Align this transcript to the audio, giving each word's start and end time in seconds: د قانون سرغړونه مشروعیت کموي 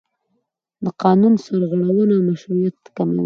د 0.83 0.85
قانون 1.01 1.33
سرغړونه 1.45 2.15
مشروعیت 2.29 2.77
کموي 2.95 3.19